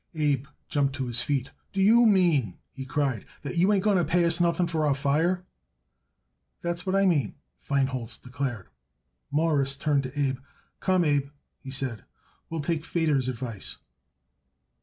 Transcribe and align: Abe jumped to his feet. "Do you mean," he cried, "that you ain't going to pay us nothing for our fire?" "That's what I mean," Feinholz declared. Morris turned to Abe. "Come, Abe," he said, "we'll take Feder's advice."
Abe 0.15 0.47
jumped 0.67 0.95
to 0.95 1.05
his 1.05 1.21
feet. 1.21 1.51
"Do 1.73 1.79
you 1.79 2.07
mean," 2.07 2.57
he 2.71 2.85
cried, 2.85 3.23
"that 3.43 3.57
you 3.59 3.71
ain't 3.71 3.83
going 3.83 3.99
to 3.99 4.03
pay 4.03 4.25
us 4.25 4.39
nothing 4.41 4.65
for 4.65 4.83
our 4.83 4.95
fire?" 4.95 5.45
"That's 6.63 6.87
what 6.87 6.95
I 6.95 7.05
mean," 7.05 7.35
Feinholz 7.59 8.17
declared. 8.19 8.69
Morris 9.29 9.75
turned 9.75 10.01
to 10.01 10.19
Abe. 10.19 10.39
"Come, 10.79 11.05
Abe," 11.05 11.29
he 11.59 11.69
said, 11.69 12.03
"we'll 12.49 12.61
take 12.61 12.83
Feder's 12.83 13.27
advice." 13.29 13.77